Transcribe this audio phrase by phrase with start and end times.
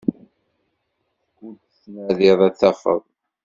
[1.27, 3.03] Skud tettnadiḍ ad tafeḍ.